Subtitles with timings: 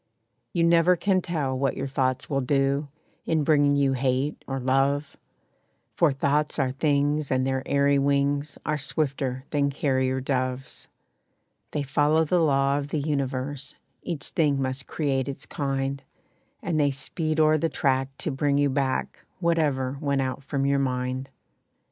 [0.51, 2.87] You never can tell what your thoughts will do,
[3.27, 5.15] In bringing you hate or love;
[5.93, 10.87] For thoughts are things, and their airy wings Are swifter than carrier doves.
[11.69, 16.01] They follow the law of the universe Each thing must create its kind,
[16.63, 20.79] And they speed o'er the track to bring you back Whatever went out from your
[20.79, 21.29] mind.